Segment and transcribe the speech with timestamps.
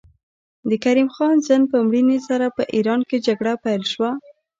[0.69, 4.09] د کریم خان زند په مړینې سره په ایران کې جګړه پیل شوه.